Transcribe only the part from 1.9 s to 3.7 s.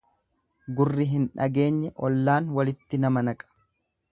ollaan walitti nama naqa.